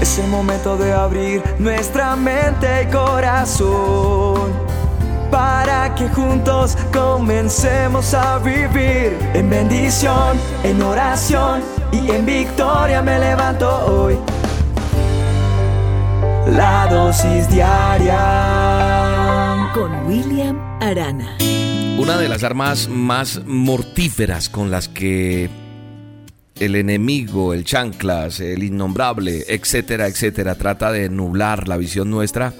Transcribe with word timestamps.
Es 0.00 0.18
el 0.18 0.28
momento 0.28 0.76
de 0.76 0.92
abrir 0.92 1.42
nuestra 1.58 2.16
mente 2.16 2.82
y 2.82 2.86
corazón 2.92 4.52
para 5.30 5.94
que 5.94 6.08
juntos 6.08 6.76
comencemos 6.92 8.14
a 8.14 8.38
vivir 8.38 9.18
en 9.34 9.50
bendición, 9.50 10.38
en 10.62 10.80
oración 10.82 11.62
y 11.92 12.10
en 12.10 12.24
victoria 12.24 13.02
me 13.02 13.18
levanto 13.18 13.68
hoy. 13.86 14.16
La 16.46 16.86
dosis 16.88 17.48
diaria 17.50 18.18
con 19.74 20.06
William 20.06 20.56
Arana. 20.80 21.36
Una 21.98 22.16
de 22.16 22.28
las 22.28 22.44
armas 22.44 22.88
más 22.88 23.42
mortíferas 23.44 24.48
con 24.48 24.70
las 24.70 24.88
que 24.88 25.50
el 26.58 26.74
enemigo, 26.74 27.52
el 27.52 27.64
chanclas, 27.64 28.40
el 28.40 28.62
innombrable, 28.62 29.44
etcétera, 29.48 30.08
etcétera, 30.08 30.54
trata 30.54 30.90
de 30.90 31.08
nublar 31.08 31.68
la 31.68 31.76
visión 31.76 32.10
nuestra. 32.10 32.54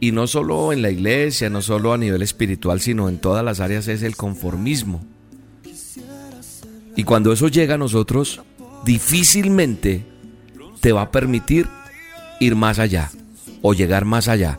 Y 0.00 0.12
no 0.12 0.26
solo 0.26 0.72
en 0.72 0.82
la 0.82 0.90
iglesia, 0.90 1.50
no 1.50 1.62
solo 1.62 1.92
a 1.92 1.98
nivel 1.98 2.22
espiritual, 2.22 2.80
sino 2.80 3.08
en 3.08 3.18
todas 3.18 3.44
las 3.44 3.60
áreas 3.60 3.88
es 3.88 4.02
el 4.02 4.16
conformismo. 4.16 5.04
Y 6.96 7.04
cuando 7.04 7.32
eso 7.32 7.48
llega 7.48 7.74
a 7.74 7.78
nosotros, 7.78 8.40
difícilmente 8.84 10.04
te 10.80 10.92
va 10.92 11.02
a 11.02 11.10
permitir 11.10 11.66
ir 12.40 12.56
más 12.56 12.78
allá 12.78 13.10
o 13.62 13.74
llegar 13.74 14.04
más 14.04 14.28
allá. 14.28 14.58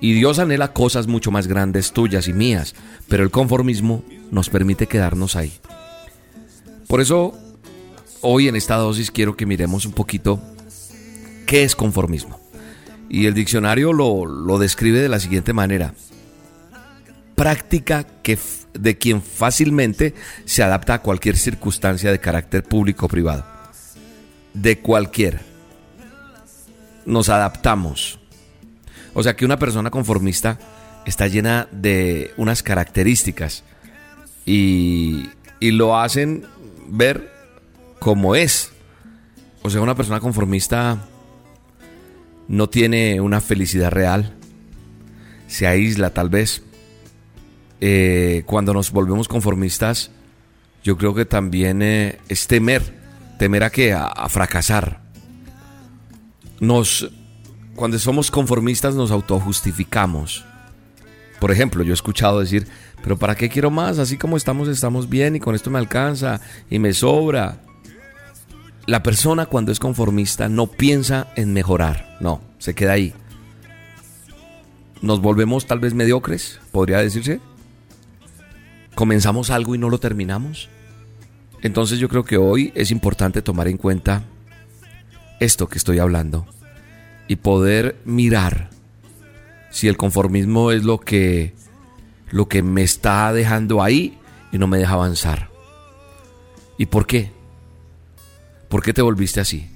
Y 0.00 0.12
Dios 0.12 0.38
anhela 0.38 0.74
cosas 0.74 1.06
mucho 1.06 1.30
más 1.30 1.46
grandes 1.46 1.92
tuyas 1.92 2.28
y 2.28 2.34
mías, 2.34 2.74
pero 3.08 3.22
el 3.24 3.30
conformismo 3.30 4.04
nos 4.30 4.50
permite 4.50 4.86
quedarnos 4.86 5.36
ahí. 5.36 5.52
Por 6.88 7.00
eso, 7.00 7.34
hoy 8.20 8.48
en 8.48 8.56
esta 8.56 8.76
dosis 8.76 9.10
quiero 9.10 9.36
que 9.36 9.46
miremos 9.46 9.86
un 9.86 9.92
poquito 9.92 10.40
qué 11.46 11.64
es 11.64 11.74
conformismo. 11.74 12.40
Y 13.08 13.26
el 13.26 13.34
diccionario 13.34 13.92
lo, 13.92 14.58
describe 14.58 15.00
de 15.00 15.08
la 15.08 15.20
siguiente 15.20 15.52
manera. 15.52 15.94
Práctica 17.34 18.04
que, 18.04 18.38
de 18.74 18.98
quien 18.98 19.20
fácilmente 19.22 20.14
se 20.44 20.62
adapta 20.62 20.94
a 20.94 21.02
cualquier 21.02 21.36
circunstancia 21.36 22.10
de 22.10 22.20
carácter 22.20 22.62
público 22.62 23.06
o 23.06 23.08
privado. 23.08 23.44
De 24.54 24.78
cualquier. 24.78 25.40
Nos 27.04 27.28
adaptamos. 27.28 28.20
O 29.14 29.22
sea 29.22 29.36
que 29.36 29.44
una 29.44 29.58
persona 29.58 29.90
conformista 29.90 30.58
está 31.04 31.26
llena 31.26 31.68
de 31.70 32.32
unas 32.36 32.62
características 32.62 33.62
y, 34.44 35.28
y 35.60 35.70
lo 35.70 35.98
hacen 35.98 36.46
ver 36.88 37.32
como 37.98 38.36
es. 38.36 38.72
O 39.62 39.70
sea, 39.70 39.80
una 39.80 39.94
persona 39.94 40.20
conformista 40.20 41.08
no 42.48 42.68
tiene 42.68 43.20
una 43.20 43.40
felicidad 43.40 43.90
real, 43.90 44.36
se 45.48 45.66
aísla 45.66 46.10
tal 46.10 46.28
vez. 46.28 46.62
Eh, 47.80 48.42
cuando 48.46 48.72
nos 48.72 48.90
volvemos 48.90 49.28
conformistas, 49.28 50.10
yo 50.82 50.96
creo 50.96 51.14
que 51.14 51.24
también 51.24 51.82
eh, 51.82 52.20
es 52.28 52.46
temer, 52.46 52.94
temer 53.38 53.64
a 53.64 53.70
que 53.70 53.92
a, 53.92 54.28
fracasar. 54.28 55.00
Nos, 56.60 57.10
cuando 57.74 57.98
somos 57.98 58.30
conformistas 58.30 58.94
nos 58.94 59.10
autojustificamos. 59.10 60.44
Por 61.40 61.50
ejemplo, 61.50 61.82
yo 61.82 61.92
he 61.92 61.94
escuchado 61.94 62.40
decir, 62.40 62.66
pero 63.02 63.16
¿para 63.16 63.34
qué 63.34 63.48
quiero 63.48 63.70
más? 63.70 63.98
Así 63.98 64.16
como 64.16 64.36
estamos, 64.36 64.68
estamos 64.68 65.08
bien 65.08 65.36
y 65.36 65.40
con 65.40 65.54
esto 65.54 65.70
me 65.70 65.78
alcanza 65.78 66.40
y 66.70 66.78
me 66.78 66.92
sobra. 66.92 67.60
La 68.86 69.02
persona 69.02 69.46
cuando 69.46 69.72
es 69.72 69.78
conformista 69.78 70.48
no 70.48 70.68
piensa 70.68 71.28
en 71.36 71.52
mejorar, 71.52 72.16
no, 72.20 72.40
se 72.58 72.74
queda 72.74 72.92
ahí. 72.92 73.14
Nos 75.02 75.20
volvemos 75.20 75.66
tal 75.66 75.80
vez 75.80 75.92
mediocres, 75.92 76.60
podría 76.72 76.98
decirse. 76.98 77.40
Comenzamos 78.94 79.50
algo 79.50 79.74
y 79.74 79.78
no 79.78 79.90
lo 79.90 79.98
terminamos. 79.98 80.70
Entonces 81.62 81.98
yo 81.98 82.08
creo 82.08 82.24
que 82.24 82.38
hoy 82.38 82.72
es 82.74 82.90
importante 82.90 83.42
tomar 83.42 83.68
en 83.68 83.76
cuenta 83.76 84.22
esto 85.40 85.68
que 85.68 85.78
estoy 85.78 85.98
hablando 85.98 86.46
y 87.28 87.36
poder 87.36 87.96
mirar 88.04 88.70
si 89.70 89.88
el 89.88 89.96
conformismo 89.96 90.70
es 90.70 90.84
lo 90.84 90.98
que 90.98 91.54
lo 92.30 92.48
que 92.48 92.62
me 92.62 92.82
está 92.82 93.32
dejando 93.32 93.82
ahí 93.82 94.18
y 94.52 94.58
no 94.58 94.66
me 94.66 94.78
deja 94.78 94.94
avanzar. 94.94 95.50
¿Y 96.78 96.86
por 96.86 97.06
qué? 97.06 97.30
¿Por 98.68 98.82
qué 98.82 98.92
te 98.92 99.02
volviste 99.02 99.40
así? 99.40 99.70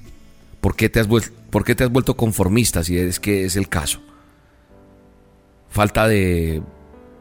¿Por 0.60 0.76
qué 0.76 0.88
te 0.88 1.00
has, 1.00 1.06
vuelto, 1.06 1.30
por 1.50 1.64
qué 1.64 1.74
te 1.74 1.84
has 1.84 1.90
vuelto 1.90 2.16
conformista 2.16 2.84
si 2.84 2.98
es 2.98 3.20
que 3.20 3.44
es 3.44 3.56
el 3.56 3.68
caso? 3.68 4.00
Falta 5.68 6.08
de, 6.08 6.62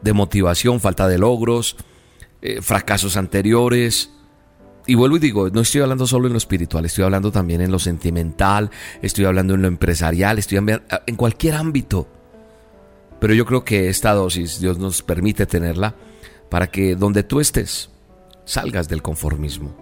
de 0.02 0.12
motivación, 0.12 0.80
falta 0.80 1.08
de 1.08 1.18
logros, 1.18 1.76
eh, 2.42 2.60
fracasos 2.60 3.16
anteriores. 3.16 4.10
Y 4.86 4.94
vuelvo 4.94 5.16
y 5.16 5.20
digo, 5.20 5.48
no 5.50 5.60
estoy 5.60 5.82
hablando 5.82 6.06
solo 6.06 6.26
en 6.26 6.32
lo 6.32 6.38
espiritual, 6.38 6.84
estoy 6.84 7.04
hablando 7.04 7.30
también 7.30 7.60
en 7.60 7.70
lo 7.70 7.78
sentimental, 7.78 8.70
estoy 9.02 9.24
hablando 9.26 9.54
en 9.54 9.62
lo 9.62 9.68
empresarial, 9.68 10.38
estoy 10.38 10.58
en 10.58 11.16
cualquier 11.16 11.54
ámbito. 11.54 12.08
Pero 13.20 13.34
yo 13.34 13.44
creo 13.44 13.64
que 13.64 13.88
esta 13.88 14.12
dosis 14.14 14.60
Dios 14.60 14.78
nos 14.78 15.02
permite 15.02 15.46
tenerla 15.46 15.94
para 16.48 16.68
que 16.68 16.96
donde 16.96 17.22
tú 17.22 17.38
estés 17.38 17.90
salgas 18.44 18.88
del 18.88 19.02
conformismo. 19.02 19.76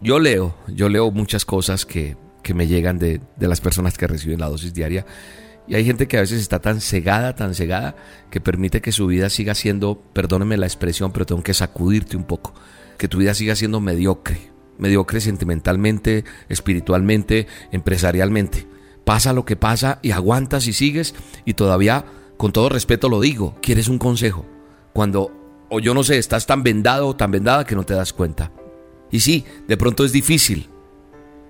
Yo 0.00 0.18
leo, 0.18 0.54
yo 0.68 0.88
leo 0.88 1.10
muchas 1.10 1.44
cosas 1.44 1.84
que, 1.84 2.16
me 2.54 2.66
llegan 2.66 2.98
de, 2.98 3.20
de 3.36 3.48
las 3.48 3.60
personas 3.60 3.96
que 3.96 4.06
reciben 4.06 4.38
la 4.38 4.50
dosis 4.50 4.74
diaria 4.74 5.06
y 5.66 5.76
hay 5.76 5.84
gente 5.84 6.06
que 6.06 6.18
a 6.18 6.20
veces 6.20 6.40
está 6.40 6.60
tan 6.60 6.82
cegada, 6.82 7.34
tan 7.34 7.54
cegada, 7.54 7.96
que 8.30 8.38
permite 8.38 8.82
que 8.82 8.92
su 8.92 9.06
vida 9.06 9.30
siga 9.30 9.54
siendo, 9.54 9.98
perdóneme 10.12 10.58
la 10.58 10.66
expresión, 10.66 11.10
pero 11.10 11.24
tengo 11.24 11.42
que 11.42 11.54
sacudirte 11.54 12.18
un 12.18 12.24
poco, 12.24 12.54
que 12.98 13.08
tu 13.08 13.18
vida 13.18 13.32
siga 13.32 13.56
siendo 13.56 13.80
mediocre, 13.80 14.38
mediocre 14.78 15.22
sentimentalmente, 15.22 16.24
espiritualmente, 16.50 17.46
empresarialmente 17.72 18.66
pasa 19.04 19.32
lo 19.32 19.44
que 19.44 19.56
pasa 19.56 19.98
y 20.02 20.10
aguantas 20.10 20.66
y 20.66 20.72
sigues 20.72 21.14
y 21.44 21.54
todavía, 21.54 22.04
con 22.36 22.52
todo 22.52 22.68
respeto 22.68 23.08
lo 23.08 23.20
digo, 23.20 23.54
quieres 23.62 23.88
un 23.88 23.98
consejo. 23.98 24.46
Cuando, 24.92 25.30
o 25.70 25.80
yo 25.80 25.94
no 25.94 26.04
sé, 26.04 26.18
estás 26.18 26.46
tan 26.46 26.62
vendado 26.62 27.08
o 27.08 27.16
tan 27.16 27.30
vendada 27.30 27.64
que 27.64 27.76
no 27.76 27.84
te 27.84 27.94
das 27.94 28.12
cuenta. 28.12 28.50
Y 29.10 29.20
sí, 29.20 29.44
de 29.68 29.76
pronto 29.76 30.04
es 30.04 30.12
difícil 30.12 30.68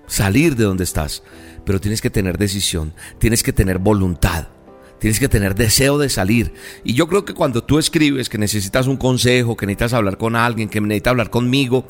salir 0.07 0.57
de 0.57 0.65
donde 0.65 0.85
estás, 0.85 1.23
pero 1.65 1.81
tienes 1.81 2.01
que 2.01 2.11
tener 2.11 2.37
decisión, 2.37 2.93
tienes 3.19 3.43
que 3.43 3.53
tener 3.53 3.79
voluntad. 3.79 4.49
Tienes 5.01 5.21
que 5.21 5.29
tener 5.29 5.55
deseo 5.55 5.99
de 5.99 6.09
salir. 6.09 6.55
Y 6.83 6.95
yo 6.95 7.09
creo 7.09 7.27
que 7.27 7.35
cuando 7.35 7.63
tú 7.63 7.79
escribes 7.79 8.31
que 8.31 8.39
necesitas 8.39 8.87
un 8.87 8.97
consejo, 8.97 9.55
que 9.55 9.67
necesitas 9.67 9.93
hablar 9.93 10.17
con 10.17 10.35
alguien, 10.35 10.71
que 10.71 10.81
necesitas 10.81 11.11
hablar 11.11 11.29
conmigo, 11.29 11.85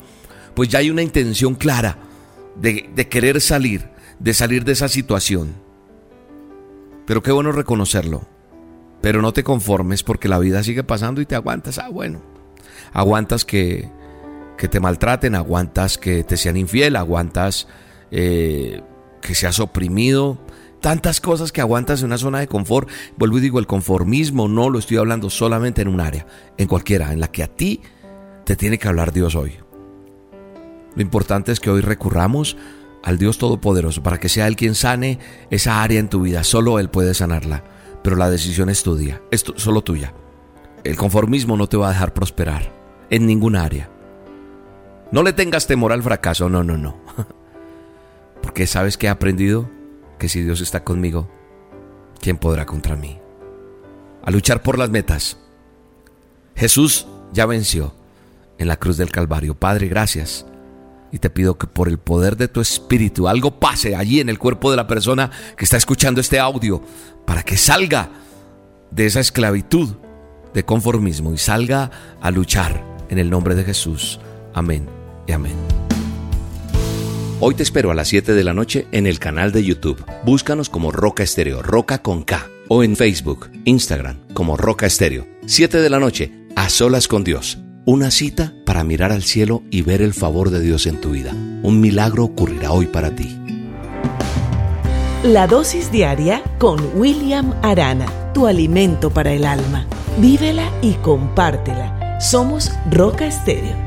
pues 0.53 0.67
ya 0.67 0.79
hay 0.79 0.89
una 0.89 1.01
intención 1.01 1.55
clara 1.55 1.97
de, 2.59 2.89
de 2.93 3.07
querer 3.07 3.39
salir 3.39 3.87
de 4.19 4.33
salir 4.33 4.63
de 4.63 4.73
esa 4.73 4.87
situación. 4.87 5.55
Pero 7.05 7.21
qué 7.21 7.31
bueno 7.31 7.51
reconocerlo. 7.51 8.27
Pero 9.01 9.21
no 9.21 9.33
te 9.33 9.43
conformes 9.43 10.03
porque 10.03 10.27
la 10.27 10.39
vida 10.39 10.63
sigue 10.63 10.83
pasando 10.83 11.21
y 11.21 11.25
te 11.25 11.35
aguantas. 11.35 11.77
Ah, 11.77 11.89
bueno. 11.89 12.21
Aguantas 12.93 13.45
que, 13.45 13.89
que 14.57 14.67
te 14.67 14.79
maltraten, 14.79 15.35
aguantas 15.35 15.97
que 15.97 16.23
te 16.23 16.37
sean 16.37 16.57
infiel, 16.57 16.95
aguantas 16.95 17.67
eh, 18.11 18.81
que 19.21 19.35
seas 19.35 19.59
oprimido. 19.59 20.39
Tantas 20.81 21.19
cosas 21.19 21.51
que 21.51 21.61
aguantas 21.61 22.01
en 22.01 22.07
una 22.07 22.17
zona 22.17 22.39
de 22.39 22.47
confort. 22.47 22.89
Vuelvo 23.17 23.37
y 23.37 23.41
digo, 23.41 23.59
el 23.59 23.67
conformismo 23.67 24.47
no 24.47 24.69
lo 24.69 24.79
estoy 24.79 24.97
hablando 24.97 25.29
solamente 25.29 25.81
en 25.81 25.87
un 25.87 25.99
área, 25.99 26.25
en 26.57 26.67
cualquiera, 26.67 27.11
en 27.11 27.19
la 27.19 27.27
que 27.27 27.43
a 27.43 27.47
ti 27.47 27.81
te 28.45 28.55
tiene 28.55 28.77
que 28.77 28.87
hablar 28.87 29.11
Dios 29.11 29.35
hoy. 29.35 29.53
Lo 30.95 31.01
importante 31.01 31.51
es 31.51 31.59
que 31.59 31.69
hoy 31.69 31.81
recurramos 31.81 32.55
al 33.05 33.19
Dios 33.19 33.37
Todopoderoso 33.37 34.03
para 34.03 34.19
que 34.19 34.29
sea 34.29 34.47
Él 34.47 34.55
quien 34.55 34.75
sane 34.75 35.19
esa 35.51 35.83
área 35.83 35.99
en 35.99 36.09
tu 36.09 36.21
vida. 36.21 36.43
Solo 36.43 36.79
Él 36.79 36.89
puede 36.89 37.13
sanarla, 37.13 37.63
pero 38.03 38.15
la 38.15 38.29
decisión 38.29 38.69
es 38.69 38.83
tuya, 38.83 39.21
es 39.31 39.45
solo 39.55 39.83
tuya. 39.83 40.13
El 40.83 40.97
conformismo 40.97 41.55
no 41.55 41.67
te 41.67 41.77
va 41.77 41.87
a 41.87 41.91
dejar 41.91 42.13
prosperar 42.13 42.73
en 43.11 43.27
ninguna 43.27 43.63
área. 43.63 43.91
No 45.11 45.21
le 45.21 45.33
tengas 45.33 45.67
temor 45.67 45.93
al 45.93 46.01
fracaso, 46.01 46.49
no, 46.49 46.63
no, 46.63 46.77
no. 46.77 46.97
Porque 48.41 48.65
sabes 48.65 48.97
que 48.97 49.05
he 49.05 49.09
aprendido 49.09 49.69
que 50.17 50.27
si 50.27 50.41
Dios 50.41 50.59
está 50.61 50.83
conmigo, 50.83 51.29
¿quién 52.19 52.37
podrá 52.37 52.65
contra 52.65 52.95
mí? 52.95 53.19
A 54.23 54.31
luchar 54.31 54.63
por 54.63 54.79
las 54.79 54.89
metas. 54.89 55.37
Jesús 56.55 57.05
ya 57.33 57.45
venció 57.45 57.93
en 58.57 58.67
la 58.67 58.77
cruz 58.77 58.97
del 58.97 59.11
Calvario. 59.11 59.53
Padre, 59.53 59.87
gracias 59.89 60.47
y 61.11 61.19
te 61.19 61.29
pido 61.29 61.57
que 61.57 61.67
por 61.67 61.87
el 61.87 61.97
poder 61.97 62.37
de 62.37 62.47
tu 62.47 62.61
espíritu 62.61 63.27
algo 63.27 63.59
pase 63.59 63.95
allí 63.95 64.19
en 64.19 64.29
el 64.29 64.39
cuerpo 64.39 64.71
de 64.71 64.77
la 64.77 64.87
persona 64.87 65.31
que 65.57 65.65
está 65.65 65.77
escuchando 65.77 66.21
este 66.21 66.39
audio 66.39 66.81
para 67.25 67.43
que 67.43 67.57
salga 67.57 68.09
de 68.91 69.05
esa 69.05 69.19
esclavitud 69.19 69.95
de 70.53 70.63
conformismo 70.63 71.33
y 71.33 71.37
salga 71.37 71.91
a 72.21 72.31
luchar 72.31 72.83
en 73.09 73.19
el 73.19 73.29
nombre 73.29 73.55
de 73.55 73.63
Jesús. 73.63 74.19
Amén 74.53 74.87
y 75.27 75.33
amén. 75.33 75.55
Hoy 77.41 77.53
te 77.53 77.63
espero 77.63 77.91
a 77.91 77.95
las 77.95 78.07
7 78.07 78.33
de 78.33 78.43
la 78.43 78.53
noche 78.53 78.87
en 78.91 79.05
el 79.05 79.19
canal 79.19 79.51
de 79.51 79.63
YouTube. 79.63 80.03
Búscanos 80.23 80.69
como 80.69 80.91
Roca 80.91 81.23
Estéreo, 81.23 81.61
Roca 81.61 82.01
con 82.01 82.23
K. 82.23 82.47
O 82.67 82.83
en 82.83 82.95
Facebook, 82.95 83.51
Instagram, 83.65 84.17
como 84.33 84.57
Roca 84.57 84.87
Estéreo. 84.87 85.27
7 85.45 85.77
de 85.79 85.89
la 85.89 85.99
noche, 85.99 86.31
a 86.55 86.69
solas 86.69 87.07
con 87.07 87.23
Dios. 87.23 87.59
Una 87.87 88.09
cita 88.09 88.51
para 88.65 88.83
mirar 88.83 89.11
al 89.11 89.21
cielo 89.21 89.61
y 89.69 89.83
ver 89.83 90.01
el 90.01 90.15
favor 90.15 90.49
de 90.49 90.59
Dios 90.59 90.87
en 90.87 90.99
tu 90.99 91.11
vida. 91.11 91.33
Un 91.61 91.79
milagro 91.79 92.23
ocurrirá 92.23 92.71
hoy 92.71 92.87
para 92.87 93.15
ti. 93.15 93.37
La 95.21 95.45
dosis 95.45 95.91
diaria 95.91 96.41
con 96.57 96.79
William 96.95 97.53
Arana, 97.61 98.07
tu 98.33 98.47
alimento 98.47 99.11
para 99.11 99.33
el 99.33 99.45
alma. 99.45 99.85
Vívela 100.17 100.71
y 100.81 100.93
compártela. 100.93 102.19
Somos 102.19 102.71
Roca 102.89 103.27
Estéreo 103.27 103.84